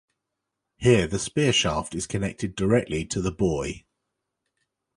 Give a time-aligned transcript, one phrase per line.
[0.77, 3.85] Here the spear shaft is connected directly to the buoy.